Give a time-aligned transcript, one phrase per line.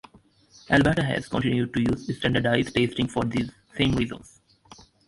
[0.71, 4.41] Alberta has continued to use standardized testing for these same reasons.